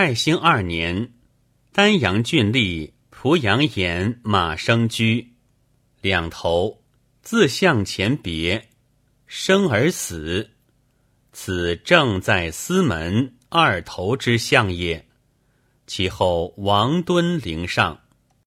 [0.00, 1.12] 泰兴二年，
[1.72, 5.32] 丹阳郡吏濮阳言马生居，
[6.00, 6.84] 两头
[7.20, 8.68] 自向前别，
[9.26, 10.50] 生而死，
[11.32, 15.04] 此正在司门二头之相也，
[15.88, 18.00] 其后王敦陵上。